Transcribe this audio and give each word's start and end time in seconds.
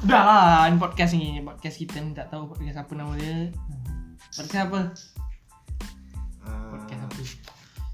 Udah 0.00 0.22
lah, 0.22 0.70
ini 0.70 0.78
podcast 0.78 1.12
ini, 1.18 1.42
podcast 1.42 1.76
kita 1.76 1.98
nih 1.98 2.14
tak 2.14 2.30
tahu 2.30 2.46
podcast 2.46 2.86
apa 2.86 2.92
nama 2.94 3.12
dia. 3.18 3.50
Podcast 4.30 4.62
apa? 4.70 4.80
Podcast 6.70 7.02
apa? 7.02 7.20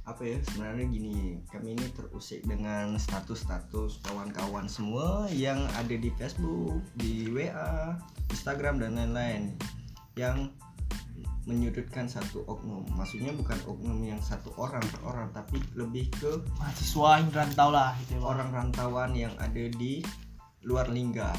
apa 0.07 0.23
ya 0.23 0.39
sebenarnya 0.39 0.87
gini 0.87 1.43
kami 1.51 1.75
ini 1.75 1.91
terusik 1.91 2.47
dengan 2.47 2.95
status-status 2.95 4.07
kawan-kawan 4.07 4.71
semua 4.71 5.27
yang 5.35 5.67
ada 5.75 5.99
di 5.99 6.15
Facebook 6.15 6.79
di 6.95 7.27
WA 7.35 7.99
Instagram 8.31 8.79
dan 8.79 8.95
lain-lain 8.95 9.59
yang 10.15 10.55
menyudutkan 11.47 12.11
satu 12.11 12.43
oknum 12.51 12.83
maksudnya 12.99 13.31
bukan 13.31 13.55
oknum 13.71 14.03
yang 14.03 14.19
satu 14.19 14.51
orang 14.59 14.83
per 14.83 15.01
orang 15.07 15.31
tapi 15.31 15.63
lebih 15.79 16.11
ke 16.19 16.43
Mahasiswa 16.59 17.23
yang 17.23 17.31
rantau 17.31 17.71
lah 17.71 17.95
gitu 18.03 18.19
ya. 18.19 18.21
Orang 18.27 18.51
rantauan 18.51 19.15
yang 19.15 19.31
ada 19.39 19.71
di 19.79 20.03
luar 20.67 20.91
lingga 20.91 21.31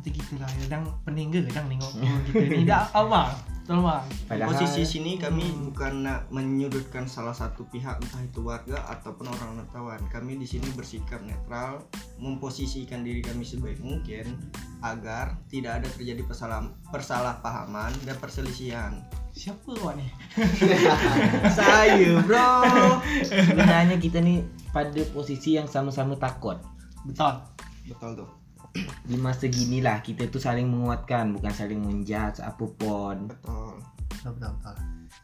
Nanti 0.00 0.16
gitu 0.16 0.40
lah, 0.40 0.48
kadang 0.64 0.88
peninggal 1.04 1.44
kadang 1.52 1.68
nengok 1.68 1.92
gitu 2.32 2.40
ni. 2.40 2.64
Dah 2.64 2.88
apa? 2.90 3.36
Betul 3.70 3.86
bang. 3.86 4.02
di 4.02 4.26
Padahal 4.26 4.50
posisi 4.50 4.82
sini 4.82 5.14
kami 5.14 5.46
Hmm. 5.46 5.70
bukan 5.70 5.92
nak 6.02 6.26
menyudutkan 6.34 7.06
salah 7.06 7.30
satu 7.30 7.62
pihak 7.70 8.02
entah 8.02 8.18
itu 8.18 8.42
warga 8.42 8.82
ataupun 8.90 9.30
orang 9.30 9.62
rantauan 9.62 10.02
kami 10.10 10.34
di 10.34 10.42
sini 10.42 10.66
bersikap 10.74 11.22
netral 11.22 11.78
memposisikan 12.18 13.06
diri 13.06 13.22
kami 13.22 13.46
sebaik 13.46 13.78
mungkin 13.78 14.34
agar 14.82 15.38
tidak 15.46 15.78
ada 15.78 15.88
terjadi 15.94 16.18
persalah 16.26 16.66
persalahpahaman 16.90 17.94
dan 18.02 18.18
perselisihan 18.18 18.98
Siapa 19.30 19.70
awak 19.78 20.02
ni? 20.02 20.10
saya 21.62 22.18
bro 22.26 22.98
sebenarnya 23.22 24.02
kita 24.02 24.18
nih 24.18 24.42
pada 24.74 24.98
posisi 25.14 25.54
yang 25.54 25.70
sama-sama 25.70 26.18
takut. 26.18 26.58
Betul. 27.06 27.38
betul 27.86 28.26
tuh 28.26 28.39
Di 29.02 29.16
masa 29.18 29.50
gini 29.50 29.82
lah 29.82 29.98
kita 29.98 30.30
tuh 30.30 30.38
saling 30.38 30.70
menguatkan, 30.70 31.34
bukan 31.34 31.50
saling 31.50 31.82
menjudge 31.82 32.38
apa 32.38 32.64
pun. 32.78 33.26
betul 33.26 33.82
Betul 34.10 34.30
betul 34.36 34.50
betul. 34.60 34.74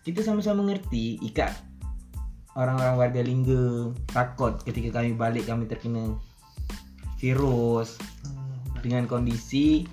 Kita 0.02 0.20
sama-sama 0.22 0.62
mengerti 0.66 1.18
ikat 1.22 1.52
orang-orang 2.56 2.96
warga 2.96 3.20
Lingga 3.20 3.92
takut 4.08 4.56
ketika 4.64 4.98
kami 4.98 5.12
balik 5.12 5.44
kami 5.44 5.68
terkena 5.68 6.16
virus 7.20 8.00
Hmm, 8.24 8.80
dengan 8.80 9.04
kondisi 9.08 9.84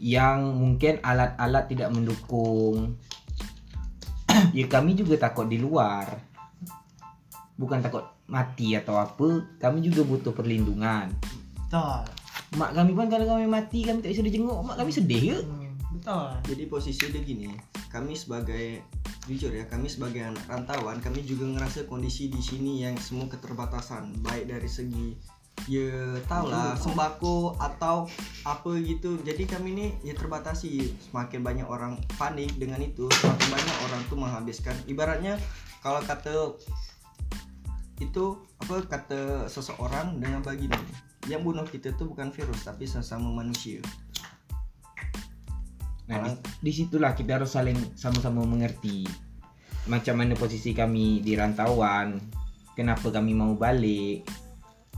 yang 0.00 0.56
mungkin 0.58 0.98
alat-alat 1.00 1.70
tidak 1.70 1.92
mendukung. 1.92 2.98
ya 4.56 4.66
kami 4.66 4.98
juga 4.98 5.28
takut 5.28 5.46
di 5.46 5.60
luar. 5.60 6.18
Bukan 7.54 7.78
takut 7.84 8.02
mati 8.26 8.74
atau 8.74 8.98
apa, 8.98 9.46
kami 9.62 9.84
juga 9.84 10.02
butuh 10.02 10.34
perlindungan. 10.34 11.12
betul. 11.68 12.23
Mak 12.54 12.70
kami 12.74 12.92
pun 12.94 13.06
kalau 13.10 13.26
kami 13.26 13.46
mati 13.50 13.82
kami 13.82 13.98
tak 13.98 14.14
bisa 14.14 14.22
dijenguk, 14.22 14.58
mak 14.62 14.78
kami 14.78 14.90
sedih 14.94 15.34
ke? 15.34 15.38
Hmm, 15.42 15.74
betul. 15.98 16.28
jadi 16.54 16.62
posisi 16.70 17.02
dia 17.10 17.22
gini 17.22 17.50
kami 17.90 18.18
sebagai 18.18 18.82
jujur 19.24 19.54
ya 19.54 19.64
kami 19.70 19.88
sebagai 19.88 20.20
anak 20.20 20.44
rantauan 20.50 21.00
kami 21.00 21.24
juga 21.24 21.48
ngerasa 21.48 21.88
kondisi 21.88 22.28
di 22.28 22.42
sini 22.42 22.84
yang 22.84 22.98
semua 23.00 23.30
keterbatasan. 23.30 24.12
Baik 24.20 24.50
dari 24.50 24.68
segi 24.68 25.16
ya 25.64 26.20
tau 26.28 26.50
lah 26.50 26.76
sembako 26.76 27.56
atau 27.56 28.04
apa 28.44 28.70
gitu. 28.84 29.16
Jadi 29.24 29.48
kami 29.48 29.68
ini 29.72 29.86
ya 30.04 30.12
terbatasi. 30.12 30.92
Semakin 31.08 31.40
banyak 31.40 31.66
orang 31.66 31.96
panik 32.20 32.52
dengan 32.60 32.82
itu 32.82 33.08
semakin 33.08 33.48
banyak 33.48 33.76
orang 33.88 34.00
tuh 34.12 34.18
menghabiskan. 34.18 34.76
Ibaratnya 34.84 35.40
kalau 35.80 36.04
kata 36.04 36.58
itu 38.02 38.24
apa 38.58 38.76
kata 38.90 39.46
seseorang 39.46 40.18
dengan 40.18 40.42
baginda 40.42 40.76
yang 41.30 41.40
bunuh 41.42 41.64
kita 41.64 41.92
tuh 41.96 42.10
bukan 42.10 42.30
virus 42.32 42.64
tapi 42.64 42.84
sesama 42.84 43.30
manusia 43.32 43.80
Nah, 46.04 46.20
di, 46.20 46.36
disitulah 46.60 47.16
kita 47.16 47.40
harus 47.40 47.56
saling 47.56 47.80
sama-sama 47.96 48.44
mengerti 48.44 49.08
macam 49.88 50.20
mana 50.20 50.32
posisi 50.36 50.72
kami 50.72 51.20
di 51.20 51.36
rantauan, 51.36 52.16
kenapa 52.72 53.12
kami 53.12 53.36
mau 53.36 53.52
balik. 53.52 54.24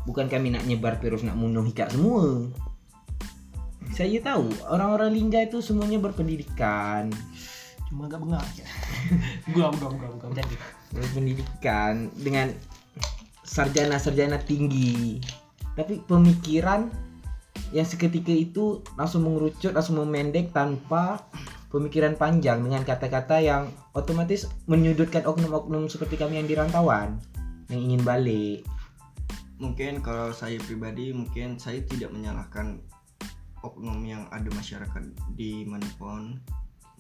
Bukan 0.07 0.31
kami 0.31 0.55
nak 0.55 0.63
nyebar 0.67 1.03
virus 1.03 1.27
nak 1.27 1.35
bunuh 1.35 1.67
ikat 1.67 1.91
semua. 1.91 2.47
Saya 3.91 4.19
tahu 4.23 4.51
orang-orang 4.67 5.11
Lingga 5.15 5.47
itu 5.47 5.59
semuanya 5.59 5.99
berpendidikan, 5.99 7.11
Cuma 7.87 8.11
agak 8.11 8.19
bengak. 8.23 8.47
Gua 9.55 9.71
gua 9.75 9.91
gua 9.95 10.27
macam 10.27 10.43
tu. 10.47 10.57
berpendidikan 10.91 12.11
dengan 12.19 12.51
sarjana-sarjana 13.47 14.43
tinggi. 14.43 15.23
Tapi 15.77 16.01
pemikiran 16.09 16.89
yang 17.71 17.85
seketika 17.85 18.33
itu 18.33 18.81
langsung 18.97 19.29
mengerucut, 19.29 19.77
langsung 19.77 20.01
memendek 20.01 20.51
tanpa 20.57 21.29
pemikiran 21.71 22.15
panjang 22.17 22.63
dengan 22.63 22.87
kata-kata 22.87 23.43
yang 23.43 23.69
otomatis 23.93 24.47
menyudutkan 24.71 25.27
oknum-oknum 25.27 25.91
seperti 25.91 26.17
kami 26.17 26.41
yang 26.41 26.49
di 26.49 26.55
rantauan 26.57 27.21
yang 27.69 27.81
ingin 27.83 28.03
balik. 28.07 28.63
mungkin 29.57 30.05
kalau 30.05 30.37
saya 30.37 30.61
pribadi 30.69 31.17
mungkin 31.17 31.57
saya 31.57 31.81
tidak 31.89 32.13
menyalahkan 32.13 32.77
oknum 33.65 34.05
yang 34.05 34.29
ada 34.29 34.53
masyarakat 34.53 35.01
di 35.33 35.65
mana 35.65 35.89
pun 35.97 36.37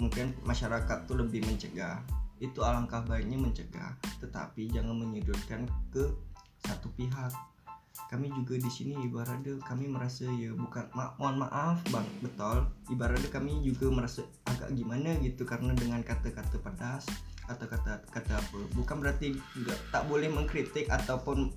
mungkin 0.01 0.33
masyarakat 0.45 1.05
tuh 1.05 1.21
lebih 1.21 1.45
mencegah. 1.45 2.01
Itu 2.41 2.65
alangkah 2.65 3.05
baiknya 3.05 3.37
mencegah 3.41 3.97
tetapi 4.25 4.73
jangan 4.73 4.97
menyudutkan 4.97 5.69
ke 5.93 6.05
satu 6.65 6.89
pihak 6.97 7.33
kami 8.07 8.31
juga 8.31 8.55
di 8.55 8.71
sini 8.71 8.95
ibaratnya 9.03 9.59
kami 9.67 9.91
merasa 9.91 10.31
ya 10.39 10.55
bukan 10.55 10.87
ma 10.95 11.11
mohon 11.19 11.43
maaf 11.43 11.83
bang 11.91 12.07
betul. 12.23 12.63
Ibaratnya 12.87 13.31
kami 13.35 13.67
juga 13.67 13.91
merasa 13.91 14.23
agak 14.47 14.71
gimana 14.79 15.19
gitu 15.23 15.43
karena 15.43 15.75
dengan 15.75 16.07
kata-kata 16.07 16.63
pedas 16.63 17.05
atau 17.51 17.67
kata-kata 17.67 18.33
apa. 18.39 18.61
Bukan 18.79 19.03
berarti 19.03 19.35
nggak 19.35 19.79
tak 19.91 20.07
boleh 20.07 20.31
mengkritik 20.31 20.87
ataupun 20.87 21.51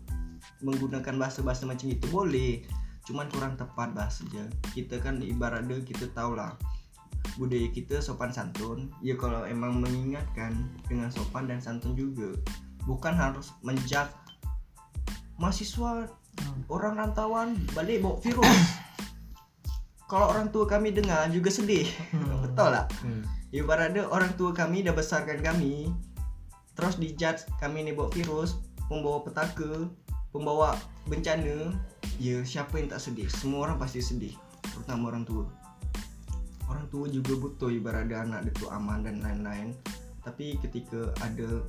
menggunakan 0.65 1.15
bahasa-bahasa 1.21 1.69
macam 1.69 1.87
itu 1.93 2.09
boleh. 2.09 2.65
Cuman 3.05 3.29
kurang 3.29 3.53
tepat 3.53 3.93
bahasanya. 3.93 4.49
Kita 4.73 4.97
kan 5.01 5.21
ibaratnya 5.21 5.81
kita 5.85 6.09
tahu 6.17 6.33
lah 6.33 6.57
budaya 7.37 7.69
kita 7.69 8.01
sopan 8.01 8.33
santun. 8.33 8.89
Ya 9.05 9.13
kalau 9.13 9.45
emang 9.45 9.77
mengingatkan 9.79 10.55
dengan 10.89 11.13
sopan 11.13 11.45
dan 11.45 11.61
santun 11.61 11.93
juga. 11.93 12.33
Bukan 12.89 13.13
harus 13.13 13.53
menjat 13.61 14.09
mahasiswa. 15.37 16.09
Orang 16.69 16.97
rantauan 16.97 17.57
balik 17.73 18.03
bawa 18.03 18.17
virus. 18.21 18.59
Kalau 20.09 20.33
orang 20.33 20.49
tua 20.49 20.65
kami 20.65 20.89
dengar 20.89 21.29
juga 21.29 21.53
sedih. 21.53 21.85
Hmm. 22.13 22.41
betul 22.45 22.69
lah 22.73 22.85
Hmm. 23.01 23.23
ibaratnya 23.49 24.05
orang 24.09 24.33
tua 24.37 24.53
kami 24.53 24.85
dah 24.85 24.93
besarkan 24.93 25.41
kami 25.41 25.89
terus 26.77 26.95
dijudge 26.95 27.43
kami 27.59 27.83
ni 27.83 27.91
bawa 27.91 28.07
virus 28.13 28.55
pembawa 28.87 29.19
petaka 29.25 29.89
pembawa 30.31 30.77
bencana 31.09 31.73
ya 32.21 32.41
siapa 32.45 32.77
yang 32.77 32.91
tak 32.91 33.01
sedih? 33.01 33.27
Semua 33.29 33.69
orang 33.69 33.77
pasti 33.81 34.03
sedih 34.03 34.33
terutama 34.61 35.09
orang 35.09 35.25
tua. 35.25 35.45
Orang 36.69 36.85
tua 36.93 37.09
juga 37.09 37.33
butuh 37.33 37.73
ibaratnya 37.73 38.21
anak 38.21 38.49
dia 38.49 38.53
tu 38.61 38.65
aman 38.69 39.01
dan 39.01 39.25
lain-lain. 39.25 39.73
Tapi 40.21 40.61
ketika 40.61 41.09
ada 41.25 41.65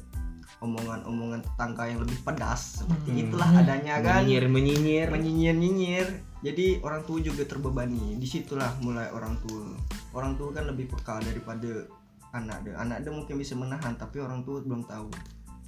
omongan-omongan 0.59 1.47
tetangga 1.47 1.87
yang 1.87 2.03
lebih 2.03 2.19
pedas 2.27 2.83
seperti 2.83 3.11
Hmm. 3.15 3.23
itulah 3.23 3.51
adanya 3.55 3.95
kan? 4.03 4.27
Menyinyir, 4.27 4.45
menyinyir. 4.51 5.07
menyinyir-nyinyir 5.09 6.07
jadi 6.41 6.81
orang 6.81 7.05
tua 7.05 7.21
juga 7.21 7.45
terbebani. 7.45 8.17
Di 8.17 8.25
situlah 8.25 8.73
mulai 8.81 9.13
orang 9.13 9.37
tua. 9.45 9.77
Orang 10.17 10.41
tua 10.41 10.57
kan 10.57 10.65
lebih 10.73 10.89
peka 10.89 11.21
daripada 11.21 11.85
anak 12.33 12.65
dia. 12.65 12.81
Anak 12.81 13.05
dia 13.05 13.13
mungkin 13.13 13.37
bisa 13.37 13.53
menahan 13.53 13.93
tapi 14.01 14.25
orang 14.25 14.41
tua 14.41 14.65
belum 14.65 14.89
tahu. 14.89 15.13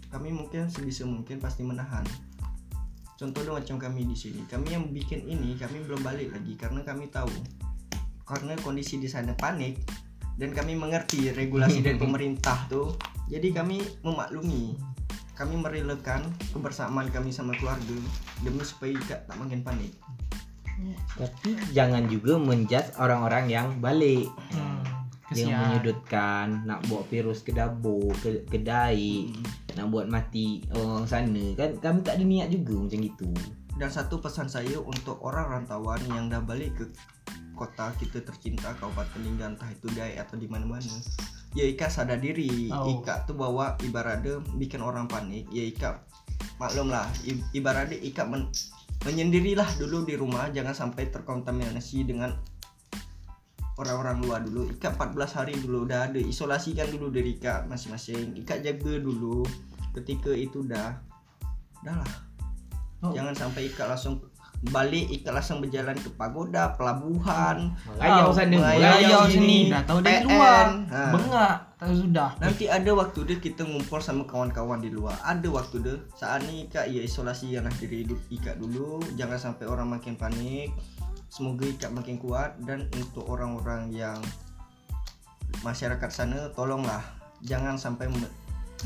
Kami 0.08 0.32
mungkin 0.32 0.72
sebisa 0.72 1.04
mungkin 1.04 1.40
pasti 1.40 1.60
menahan. 1.64 2.04
Contohnya 3.20 3.52
macam 3.52 3.76
kami 3.76 4.08
di 4.08 4.16
sini. 4.16 4.48
Kami 4.48 4.72
yang 4.72 4.88
bikin 4.88 5.28
ini 5.28 5.54
kami 5.60 5.84
belum 5.84 6.00
balik 6.00 6.32
lagi 6.32 6.56
karena 6.56 6.80
kami 6.80 7.12
tahu. 7.12 7.32
Karena 8.24 8.56
kondisi 8.64 8.96
di 8.96 9.08
sana 9.12 9.36
panik 9.36 9.76
dan 10.42 10.50
kami 10.50 10.74
mengerti 10.74 11.30
regulasi 11.30 11.86
dari 11.86 11.94
pemerintah 12.02 12.66
tuh 12.66 12.98
jadi 13.30 13.54
kami 13.54 13.78
memaklumi 14.02 14.74
kami 15.38 15.54
merelakan 15.54 16.26
kebersamaan 16.50 17.06
kami 17.14 17.30
sama 17.30 17.54
keluarga 17.54 17.94
demi 18.42 18.66
supaya 18.66 18.98
tak, 19.06 19.30
tak 19.30 19.36
makin 19.38 19.62
panik 19.62 19.94
Tapi 21.14 21.54
jangan 21.70 22.10
juga 22.10 22.40
menjudge 22.40 22.96
orang-orang 22.98 23.46
yang 23.46 23.68
balik. 23.78 24.26
Hmm. 24.50 24.82
Yang 25.30 25.52
menyudutkan, 25.62 26.66
nak 26.66 26.82
bawa 26.90 27.06
virus 27.06 27.44
ke 27.46 27.54
dapur, 27.54 28.10
ke 28.18 28.42
kedai, 28.50 29.30
nak 29.76 29.88
buat 29.88 30.06
mati 30.08 30.60
orang 30.76 31.08
sana 31.08 31.44
kan 31.56 31.76
kami 31.80 32.04
tak 32.04 32.20
ada 32.20 32.24
niat 32.24 32.48
juga 32.52 32.84
macam 32.84 33.00
gitu. 33.00 33.30
dan 33.80 33.88
satu 33.88 34.20
pesan 34.20 34.46
saya 34.52 34.76
untuk 34.78 35.16
orang 35.24 35.48
rantauan 35.48 36.00
yang 36.12 36.28
dah 36.28 36.44
balik 36.44 36.76
ke 36.76 36.84
kota 37.62 37.94
kita 37.94 38.26
tercinta 38.26 38.74
Kabupaten 38.74 39.22
Lingga 39.22 39.54
entah 39.54 39.70
itu 39.70 39.86
Dai 39.94 40.18
atau 40.18 40.34
di 40.34 40.50
mana-mana. 40.50 40.98
Ya 41.54 41.62
Ika 41.62 41.86
sadar 41.86 42.18
diri. 42.18 42.66
Oh. 42.74 42.90
Ika 42.90 43.22
tuh 43.30 43.38
bawa 43.38 43.78
ibaratnya 43.86 44.42
bikin 44.58 44.82
orang 44.82 45.06
panik. 45.06 45.46
Ya 45.54 45.62
Ika 45.62 46.02
maklum 46.58 46.90
lah 46.90 47.06
ibaratnya 47.54 48.02
Ika 48.02 48.26
men- 48.26 48.50
menyendirilah 49.06 49.78
dulu 49.78 50.02
di 50.02 50.18
rumah 50.18 50.50
jangan 50.50 50.74
sampai 50.74 51.10
terkontaminasi 51.14 52.02
dengan 52.02 52.34
orang-orang 53.78 54.18
luar 54.26 54.40
dulu. 54.42 54.66
Ika 54.74 54.98
14 54.98 55.38
hari 55.38 55.54
dulu 55.62 55.86
udah 55.86 56.10
ada 56.10 56.18
isolasikan 56.18 56.90
dulu 56.90 57.14
dari 57.14 57.38
Ika 57.38 57.70
masing-masing. 57.70 58.42
Ika 58.42 58.58
jaga 58.58 58.98
dulu 58.98 59.46
ketika 59.94 60.34
itu 60.34 60.66
udah 60.66 60.98
udah 61.86 61.94
lah 62.02 62.12
Oh. 63.02 63.10
jangan 63.10 63.34
sampai 63.34 63.66
Ika 63.66 63.90
langsung 63.90 64.22
balik 64.62 65.10
Ika 65.10 65.34
langsung 65.34 65.58
berjalan 65.58 65.98
ke 65.98 66.06
pagoda 66.14 66.70
pelabuhan 66.78 67.74
Ngayau 67.98 68.30
sana. 68.30 68.54
Ngayau 68.62 68.94
Ngayau 68.94 69.22
sini, 69.26 69.66
dah 69.66 69.82
tahu 69.82 69.98
dari 69.98 70.22
luar 70.22 70.66
Ha. 70.86 71.10
bengak 71.10 71.56
tahu 71.82 71.92
sudah 71.98 72.30
Nanti 72.38 72.70
ada 72.70 72.90
waktu 72.94 73.26
deh 73.26 73.38
kita 73.42 73.66
ngumpul 73.66 73.98
sama 73.98 74.22
kawan-kawan 74.22 74.78
di 74.78 74.94
luar. 74.94 75.18
Ada 75.26 75.50
waktu 75.50 75.82
deh. 75.82 75.98
Saat 76.14 76.46
ini 76.46 76.70
Ika 76.70 76.86
ya 76.86 77.02
isolasi 77.02 77.58
lah 77.58 77.74
diri 77.74 78.06
hidup 78.06 78.22
Ika 78.30 78.54
dulu. 78.54 79.02
Jangan 79.18 79.50
sampai 79.50 79.66
orang 79.66 79.98
makin 79.98 80.14
panik. 80.14 80.70
Semoga 81.26 81.66
Ika 81.66 81.90
makin 81.90 82.22
kuat 82.22 82.54
dan 82.62 82.86
untuk 82.94 83.26
orang-orang 83.26 83.90
yang 83.90 84.22
masyarakat 85.66 86.10
sana 86.14 86.38
tolonglah 86.54 87.02
jangan 87.42 87.74
sampai 87.74 88.06
me- 88.06 88.30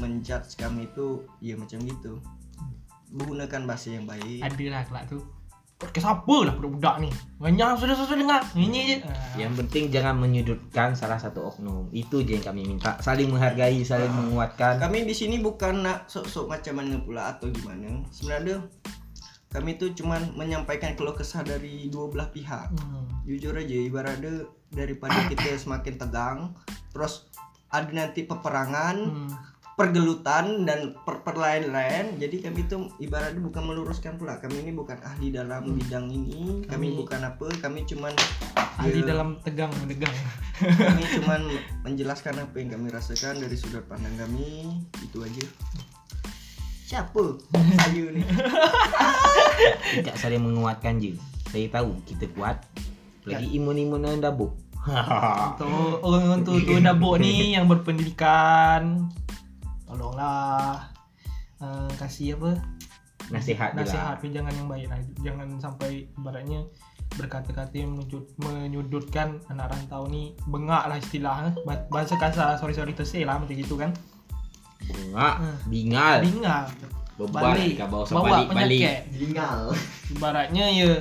menjudge 0.00 0.56
kami 0.56 0.88
itu 0.88 1.20
ya 1.44 1.52
macam 1.60 1.84
gitu. 1.84 2.16
Gunakan 3.12 3.62
bahasa 3.68 3.92
yang 3.92 4.08
baik. 4.08 4.40
ada 4.40 4.64
lah 4.72 4.82
kelak 4.88 5.04
tu 5.12 5.20
podcast 5.76 6.08
apa 6.10 6.36
lah 6.42 6.54
budak-budak 6.54 6.96
ni 6.98 7.10
banyak 7.36 7.76
sudah 7.76 7.92
sudah 7.94 8.16
dengar 8.16 8.40
ini 8.54 8.80
je 8.86 8.96
Ah. 9.04 9.12
Yang 9.36 9.52
penting 9.60 9.84
jangan 9.90 10.16
menyudutkan 10.16 10.96
salah 10.96 11.16
satu 11.16 11.44
oknum. 11.46 11.92
Itu 11.92 12.24
je 12.24 12.32
yang 12.32 12.46
kami 12.46 12.64
minta. 12.64 12.96
Saling 12.98 13.28
menghargai, 13.28 13.84
saling 13.84 14.08
Ah. 14.08 14.16
menguatkan. 14.16 14.80
Kami 14.80 15.04
di 15.04 15.12
sini 15.12 15.36
bukan 15.38 15.84
nak 15.84 16.08
sok-sok 16.08 16.48
macam 16.48 16.74
mana 16.74 16.96
pula 16.98 17.28
atau 17.30 17.52
gimana. 17.52 18.00
Sebenarnya 18.08 18.64
kami 19.46 19.76
tuh 19.76 19.92
cuman 19.92 20.32
menyampaikan 20.32 20.96
keluh 20.96 21.12
kesah 21.12 21.40
dari 21.40 21.86
dua 21.86 22.08
belah 22.08 22.28
pihak. 22.28 22.72
Hmm. 22.72 23.04
jujur 23.22 23.52
aja 23.52 23.76
ibaratnya 23.76 24.32
daripada 24.68 25.26
kita 25.26 25.58
semakin 25.58 25.98
tegang 25.98 26.38
terus 26.88 27.26
ada 27.66 27.90
nanti 27.90 28.22
peperangan 28.22 28.96
Hmm. 28.96 29.30
Pergelutan 29.76 30.64
dan 30.64 30.96
per 31.04 31.20
perlain-lain. 31.20 32.16
Jadi 32.16 32.48
kami 32.48 32.64
itu 32.64 32.88
ibaratnya 32.96 33.44
bukan 33.44 33.62
meluruskan 33.62 34.16
pula. 34.16 34.40
Kami 34.40 34.64
ini 34.64 34.72
bukan 34.72 34.96
ahli 35.04 35.28
dalam 35.28 35.76
bidang 35.76 36.08
ini. 36.08 36.64
Kami, 36.64 36.96
Kami- 36.96 36.96
bukan 37.04 37.20
apa 37.20 37.46
kami 37.60 37.84
cuman 37.84 38.16
ahli 38.56 39.04
ya, 39.04 39.12
dalam 39.12 39.36
tegang 39.44 39.68
mendegang. 39.84 40.16
kami 40.56 41.04
cuman 41.20 41.40
menjelaskan 41.84 42.40
apa 42.40 42.56
yang 42.56 42.72
kami 42.72 42.88
rasakan 42.88 43.36
dari 43.36 43.52
sudut 43.52 43.84
pandang 43.84 44.16
kami. 44.16 44.80
Itu 45.04 45.20
aja. 45.20 45.44
Siapa? 46.86 47.36
Saya 47.52 48.14
nih 48.14 48.22
Tidak 50.00 50.16
saling 50.16 50.40
menguatkan 50.40 50.96
je. 51.02 51.20
Saya 51.52 51.68
tahu 51.68 52.00
kita 52.08 52.32
kuat. 52.32 52.64
Lagi 53.28 53.60
imun-imun 53.60 54.08
yang 54.08 54.24
dabuk. 54.24 54.56
untuk 54.86 55.98
orang 56.06 56.46
tu 56.46 56.62
tu 56.62 56.78
dabuk 56.78 57.18
ni 57.18 57.58
yang 57.58 57.66
berpendidikan 57.66 59.10
tolonglah. 59.86 60.82
Uh, 61.56 61.88
kasih 61.96 62.36
apa? 62.36 62.60
Nasihat 63.26 63.72
je 63.72 63.80
nasihat 63.80 64.04
lah. 64.04 64.14
tapi 64.14 64.26
jangan 64.30 64.52
yang 64.52 64.68
baik 64.68 64.86
lah. 64.86 64.98
Jangan 65.24 65.48
sampai 65.56 66.06
ibaratnya 66.12 66.60
berkata-kata 67.16 67.72
yang 67.72 67.96
menyud- 67.96 68.30
menyudutkan 68.36 69.40
anak 69.48 69.72
rantau 69.72 70.06
ni. 70.06 70.36
Bengak 70.44 70.84
lah 70.86 71.00
istilah 71.00 71.50
Ba- 71.64 71.86
bahasa 71.88 72.14
kasar. 72.14 72.60
Sorry 72.60 72.70
sorry 72.70 72.92
to 72.92 73.02
say 73.02 73.24
lah 73.24 73.40
macam 73.40 73.56
gitu 73.56 73.74
kan. 73.74 73.90
Bunga, 74.86 75.40
Hmm. 75.40 75.56
bingal. 75.66 76.20
bingal. 76.22 76.64
Bebar 77.16 77.56
balik. 77.56 77.80
kau 77.80 77.88
bawa 77.88 78.04
bawa 78.04 78.24
balik 78.28 78.46
balik. 78.52 79.08
tinggal 79.08 79.72
ibaratnya 80.12 80.68
ya 80.68 80.92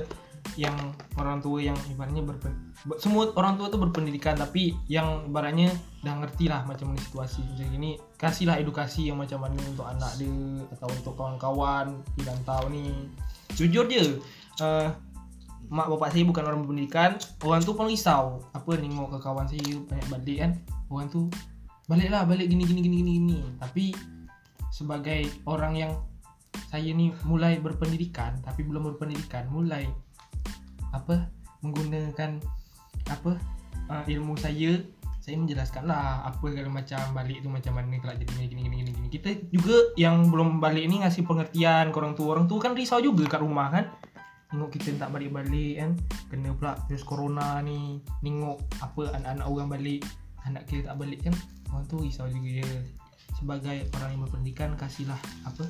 yang 0.55 0.71
orang 1.19 1.43
tua 1.43 1.59
yang 1.59 1.75
ibaratnya 1.91 2.23
berpen 2.23 2.55
ber- 2.55 2.64
semua 3.01 3.33
orang 3.33 3.57
tua 3.57 3.67
tuh 3.73 3.81
berpendidikan 3.81 4.37
tapi 4.37 4.77
yang 4.85 5.25
ibaratnya 5.25 5.73
dah 6.05 6.21
ngerti 6.21 6.45
lah 6.45 6.61
macam 6.69 6.93
mana 6.93 7.01
situasi. 7.01 7.41
Macam 7.41 7.65
gini 7.73 7.97
kasihlah 8.21 8.61
edukasi 8.61 9.09
yang 9.09 9.17
macam 9.17 9.41
mana 9.41 9.57
untuk 9.65 9.89
anak 9.89 10.11
dia 10.21 10.61
atau 10.77 10.87
untuk 10.93 11.13
kawan-kawan 11.17 11.97
di 12.13 12.21
rantau 12.21 12.69
ni. 12.69 13.09
Jujur 13.57 13.89
je 13.89 14.21
uh, 14.61 14.93
mak 15.65 15.89
bapak 15.89 16.13
saya 16.13 16.29
bukan 16.29 16.45
orang 16.45 16.61
berpendidikan 16.61 17.17
orang 17.41 17.61
tu 17.65 17.73
pun 17.73 17.89
risau. 17.89 18.45
Apa 18.53 18.77
nengok 18.77 19.17
ke 19.17 19.17
kawan 19.17 19.49
saya 19.49 19.65
banyak 19.81 20.07
balik 20.13 20.37
kan. 20.45 20.51
Orang 20.93 21.09
tu 21.09 21.21
baliklah 21.89 22.21
balik 22.29 22.53
gini 22.53 22.69
gini 22.69 22.85
gini 22.85 22.97
gini 23.01 23.11
gini. 23.17 23.39
Tapi 23.57 23.85
sebagai 24.69 25.25
orang 25.49 25.73
yang 25.73 25.91
saya 26.69 26.91
ni 26.93 27.11
mulai 27.23 27.57
berpendidikan 27.59 28.39
tapi 28.43 28.63
belum 28.63 28.93
berpendidikan 28.93 29.47
mulai 29.51 29.87
apa 30.91 31.31
menggunakan 31.63 32.39
apa? 33.09 33.37
Uh, 33.85 34.03
ilmu 34.09 34.33
saya 34.39 34.81
saya 35.25 35.41
menjelaskan 35.41 35.89
lah 35.89 36.21
apa 36.29 36.53
kalau 36.53 36.69
macam 36.69 37.01
balik 37.17 37.41
tu 37.41 37.49
macam 37.49 37.73
mana 37.73 37.97
kalau 37.97 38.13
jadi 38.13 38.29
gini 38.29 38.45
gini 38.45 38.61
gini 38.61 38.75
gini 38.77 38.91
gini. 38.93 39.07
kita 39.09 39.29
juga 39.49 39.77
yang 39.97 40.29
belum 40.29 40.61
balik 40.61 40.85
ni 40.85 41.01
ngasih 41.01 41.25
pengertian 41.25 41.89
ke 41.89 41.97
orang 41.97 42.13
tua. 42.13 42.37
Orang 42.37 42.45
tua 42.45 42.61
kan 42.61 42.77
risau 42.77 43.01
juga 43.01 43.25
kat 43.25 43.41
rumah 43.41 43.73
kan. 43.73 43.89
Tengok 44.53 44.69
kita 44.69 45.01
tak 45.01 45.09
balik-balik 45.09 45.81
kan. 45.81 45.91
Kena 46.29 46.53
pula 46.53 46.77
virus 46.85 47.01
corona 47.01 47.57
ni. 47.65 48.05
Tengok 48.21 48.57
apa 48.85 49.01
anak-anak 49.17 49.45
orang 49.49 49.69
balik 49.73 50.01
anak 50.45 50.69
kita 50.69 50.93
tak 50.93 50.97
balik 51.01 51.19
kan. 51.25 51.33
Orang 51.73 51.89
tu 51.89 51.97
risau 52.05 52.29
juga 52.29 52.61
ya. 52.61 52.69
Sebagai 53.33 53.77
orang 53.97 54.09
yang 54.13 54.21
berpendidikan 54.29 54.69
kasihlah 54.77 55.17
apa? 55.41 55.65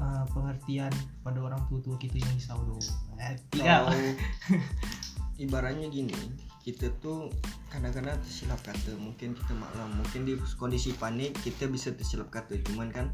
Uh, 0.00 0.24
pengertian 0.32 0.90
pada 1.20 1.36
orang 1.36 1.60
tua-tua 1.68 2.00
kita 2.00 2.16
yang 2.16 2.32
risau 2.32 2.56
tu. 2.64 2.80
Eh, 3.20 3.36
ibaratnya 5.40 5.88
gini 5.88 6.16
kita 6.62 6.94
tuh 7.02 7.28
kadang-kadang 7.68 8.14
tersilap 8.22 8.60
kata. 8.62 8.94
Mungkin 8.94 9.34
kita 9.34 9.52
maklum 9.52 9.90
mungkin 9.98 10.20
di 10.22 10.38
kondisi 10.54 10.94
panik 10.94 11.34
kita 11.42 11.66
bisa 11.66 11.90
tersilap 11.90 12.30
kata. 12.30 12.58
Cuman 12.70 12.88
kan 12.94 13.10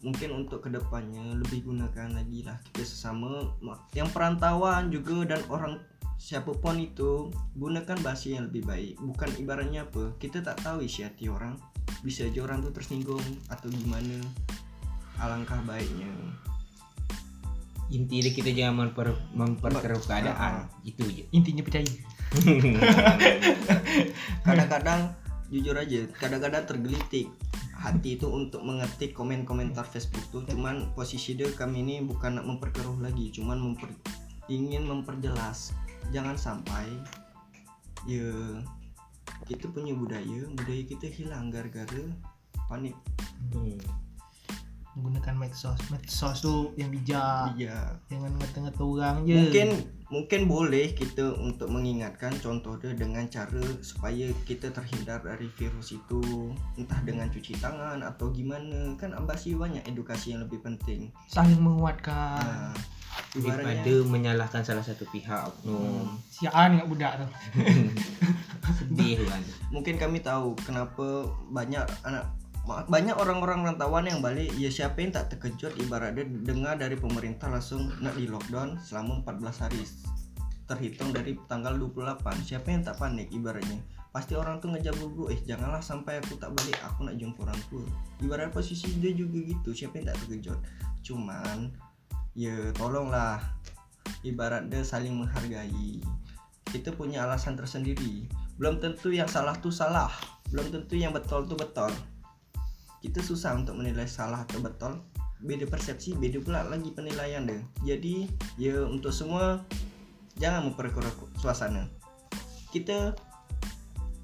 mungkin 0.00 0.32
untuk 0.32 0.64
ke 0.64 0.72
depannya 0.72 1.36
lebih 1.36 1.68
gunakan 1.68 2.08
lagi 2.16 2.40
lah 2.46 2.56
kita 2.72 2.82
sesama. 2.88 3.52
Ma- 3.60 3.84
yang 3.92 4.08
perantauan 4.08 4.88
juga 4.88 5.36
dan 5.36 5.44
orang 5.52 5.76
siapa 6.16 6.56
pun 6.56 6.80
itu 6.80 7.28
gunakan 7.56 7.96
bahasa 8.00 8.32
yang 8.32 8.48
lebih 8.48 8.64
baik. 8.64 8.94
Bukan 9.00 9.28
ibaratnya 9.36 9.84
apa 9.84 10.16
kita 10.16 10.40
tak 10.40 10.64
tahu 10.64 10.80
isi 10.80 11.04
hati 11.04 11.28
orang. 11.28 11.60
Bisa 12.00 12.24
aja 12.24 12.40
orang 12.48 12.64
tuh 12.64 12.72
tersinggung 12.72 13.24
atau 13.52 13.68
gimana 13.68 14.24
alangkah 15.20 15.60
baiknya 15.68 16.08
Inti 17.90 18.22
dia 18.22 18.30
kita 18.30 18.54
jangan 18.54 18.86
memper, 18.86 19.18
memperkeruh 19.34 20.02
keadaan. 20.06 20.70
Itu 20.86 21.02
je. 21.10 21.26
intinya 21.34 21.66
percaya. 21.66 21.90
Kadang-kadang 24.46 25.18
jujur 25.50 25.74
aja 25.74 26.06
kadang-kadang 26.14 26.64
tergelitik. 26.64 27.26
Hati 27.74 28.20
itu 28.20 28.30
untuk 28.30 28.62
mengetik 28.62 29.16
komen-komentar 29.16 29.88
Facebook 29.88 30.22
tuh. 30.30 30.46
Cuman 30.46 30.94
posisi 30.94 31.34
dia 31.34 31.50
kami 31.50 31.82
ini 31.82 31.94
bukan 32.06 32.38
nak 32.38 32.46
memperkeruh 32.46 33.02
lagi. 33.02 33.34
Cuman 33.34 33.58
memper, 33.58 33.90
ingin 34.46 34.86
memperjelas. 34.86 35.74
Jangan 36.14 36.38
sampai 36.38 36.86
ya 38.06 38.30
kita 39.48 39.66
punya 39.72 39.96
budaya. 39.96 40.46
Budaya 40.54 40.82
kita 40.86 41.10
hilang 41.10 41.50
gara-gara 41.50 42.04
panik. 42.68 42.94
Hmm. 43.50 43.80
Menggunakan 44.98 45.34
medsos 45.38 45.78
medsos 45.88 46.42
tu 46.42 46.74
yang 46.74 46.90
bijak. 46.90 47.54
Iya 47.54 47.94
jangan 48.10 48.32
ngata-ngata 48.38 48.82
orang 48.82 49.16
je. 49.22 49.38
Mungkin 49.38 49.68
mungkin 50.10 50.40
boleh 50.50 50.90
kita 50.98 51.38
untuk 51.38 51.70
mengingatkan 51.70 52.34
contoh 52.42 52.74
dia 52.82 52.90
dengan 52.98 53.22
cara 53.30 53.62
supaya 53.80 54.26
kita 54.44 54.74
terhindar 54.74 55.22
dari 55.22 55.46
virus 55.54 55.94
itu. 55.94 56.50
Entah 56.74 56.98
dengan 57.06 57.30
cuci 57.30 57.54
tangan 57.62 58.02
atau 58.02 58.34
gimana. 58.34 58.98
Kan 58.98 59.14
masih 59.14 59.54
banyak 59.54 59.86
edukasi 59.86 60.34
yang 60.34 60.42
lebih 60.42 60.58
penting. 60.58 61.14
Saling 61.30 61.62
menguatkan. 61.62 62.42
Nah, 62.42 62.74
Daripada 63.30 63.62
ibaratnya 63.62 63.94
menyalahkan 64.06 64.62
salah 64.62 64.82
satu 64.82 65.06
pihak 65.10 65.42
oknum. 65.42 66.18
siaan 66.30 66.78
kat 66.78 66.86
budak 66.86 67.12
tu. 67.22 67.26
Sedih 68.78 69.26
kan. 69.26 69.42
mungkin 69.74 69.98
kami 69.98 70.22
tahu 70.22 70.54
kenapa 70.62 71.26
banyak 71.50 71.82
anak 72.06 72.26
banyak 72.68 73.16
orang-orang 73.16 73.66
rantauan 73.66 74.06
yang 74.06 74.20
balik 74.20 74.52
ya 74.54 74.68
siapa 74.68 75.00
yang 75.00 75.10
tak 75.10 75.32
terkejut 75.32 75.74
ibaratnya 75.80 76.28
dengar 76.44 76.76
dari 76.76 76.94
pemerintah 76.94 77.48
langsung 77.48 77.88
nak 78.04 78.14
di 78.14 78.28
lockdown 78.28 78.78
selama 78.84 79.24
14 79.24 79.64
hari? 79.64 79.82
Terhitung 80.70 81.10
dari 81.10 81.34
tanggal 81.50 81.74
28 81.74 82.46
siapa 82.46 82.68
yang 82.70 82.86
tak 82.86 83.00
panik 83.00 83.32
ibaratnya? 83.34 83.80
Pasti 84.14 84.38
orang 84.38 84.62
tuh 84.62 84.70
ngejar 84.74 84.94
buru 84.98 85.30
eh 85.30 85.40
janganlah 85.42 85.82
sampai 85.82 86.18
aku 86.22 86.38
tak 86.38 86.54
balik 86.54 86.78
aku 86.84 87.08
nak 87.08 87.18
jumpa 87.18 87.42
orang 87.48 87.60
tua. 87.72 87.86
Ibarat 88.22 88.54
posisi 88.54 88.92
dia 89.02 89.10
juga 89.14 89.40
gitu 89.40 89.70
siapa 89.74 89.98
yang 89.98 90.06
tak 90.12 90.18
terkejut. 90.26 90.58
Cuman 91.02 91.74
ya 92.36 92.70
tolonglah. 92.76 93.40
Ibarat 94.22 94.68
dia 94.68 94.84
saling 94.84 95.16
menghargai. 95.16 96.02
Kita 96.70 96.94
punya 96.94 97.26
alasan 97.26 97.58
tersendiri. 97.58 98.30
Belum 98.60 98.78
tentu 98.78 99.10
yang 99.10 99.26
salah 99.26 99.56
tuh 99.58 99.72
salah. 99.72 100.12
Belum 100.52 100.70
tentu 100.70 100.94
yang 100.98 101.10
betul 101.14 101.46
tuh 101.46 101.58
betul 101.58 101.90
kita 103.00 103.20
susah 103.24 103.56
untuk 103.56 103.76
menilai 103.76 104.06
salah 104.06 104.44
atau 104.44 104.60
betul 104.60 105.00
beda 105.40 105.64
persepsi 105.64 106.12
beda 106.16 106.38
pula 106.44 106.60
lagi 106.68 106.92
penilaian 106.92 107.48
deh 107.48 107.60
jadi 107.80 108.28
ya 108.60 108.84
untuk 108.84 109.10
semua 109.10 109.64
jangan 110.36 110.68
memperkeruh 110.68 111.12
suasana 111.40 111.88
kita 112.70 113.16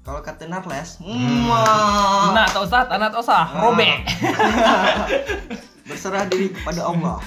kalau 0.05 0.23
kata 0.23 0.47
Narles 0.47 1.03
muah, 1.03 2.31
Nah, 2.31 2.47
tak 2.47 2.63
usah, 2.63 2.87
tak 2.87 2.95
tak 2.95 3.19
usah. 3.19 3.43
Ah. 3.43 3.59
Robek. 3.59 4.07
berserah 5.87 6.27
diri 6.27 6.51
kepada 6.51 6.83
Allah 6.83 7.17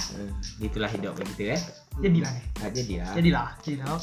itulah 0.60 0.90
hidup 0.92 1.16
begitu 1.16 1.56
ya 1.56 1.58
Jadilah. 2.00 2.32
nah, 2.60 2.68
jadilah 2.70 3.10
Jadilah. 3.16 3.48
Jadilah. 3.64 4.00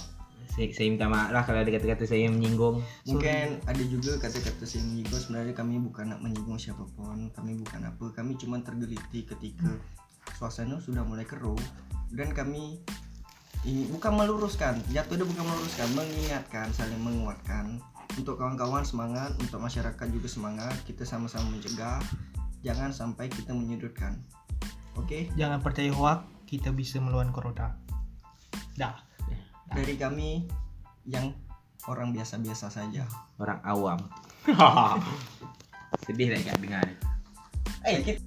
Saya, 0.57 0.73
saya 0.73 0.87
minta 0.89 1.05
maaf 1.05 1.29
lah 1.29 1.45
kalau 1.45 1.61
ada 1.61 1.69
kata-kata 1.69 2.09
saya 2.09 2.25
yang 2.25 2.41
menyinggung. 2.41 2.81
Mungkin 3.05 3.61
ada 3.69 3.83
juga 3.85 4.17
kata-kata 4.17 4.65
saya 4.65 4.81
menyinggung. 4.89 5.21
Sebenarnya 5.21 5.53
kami 5.53 5.77
bukan 5.77 6.09
nak 6.09 6.19
menyinggung 6.25 6.57
siapa 6.57 6.81
pun. 6.97 7.29
Kami 7.29 7.61
bukan 7.61 7.85
apa. 7.85 8.05
Kami 8.09 8.33
cuma 8.41 8.57
tergeliti 8.65 9.21
ketika 9.21 9.69
suasana 10.33 10.81
sudah 10.81 11.05
mulai 11.05 11.29
keruh. 11.29 11.61
Dan 12.09 12.33
kami 12.33 12.81
ini 13.69 13.85
bukan 13.93 14.17
meluruskan. 14.17 14.81
Jatuh 14.89 15.21
itu 15.21 15.29
bukan 15.29 15.45
meluruskan. 15.45 15.87
Mengingatkan 15.93 16.73
saling 16.73 17.05
menguatkan. 17.05 17.77
Untuk 18.17 18.41
kawan-kawan 18.41 18.81
semangat 18.81 19.37
untuk 19.37 19.61
masyarakat 19.61 20.07
juga 20.09 20.25
semangat. 20.25 20.73
Kita 20.89 21.05
sama-sama 21.05 21.53
mencegah. 21.53 22.01
Jangan 22.65 22.89
sampai 22.89 23.29
kita 23.29 23.53
menyudutkan. 23.53 24.17
Oke? 24.97 25.29
Jangan 25.37 25.61
percaya 25.61 25.93
hoak, 25.93 26.25
kita 26.49 26.73
bisa 26.73 26.97
melawan 26.97 27.29
corona. 27.29 27.77
Dah. 28.73 29.06
Dari 29.71 29.95
kami 29.95 30.47
yang 31.07 31.31
orang 31.87 32.11
biasa-biasa 32.11 32.67
saja. 32.67 33.07
Orang 33.39 33.59
awam. 33.63 33.99
Sedih 36.07 36.31
lah 36.31 36.41
kak 36.43 36.59
dengar. 36.59 36.87
Eh 37.87 38.03
kita 38.03 38.26